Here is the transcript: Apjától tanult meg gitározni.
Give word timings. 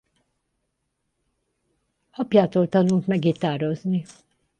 Apjától 2.11 2.67
tanult 2.67 3.07
meg 3.07 3.19
gitározni. 3.19 4.05